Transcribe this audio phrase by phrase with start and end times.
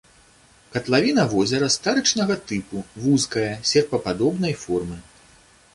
[0.75, 4.97] Катлавіна возера старычнага тыпу, вузкая, серпападобнай формы.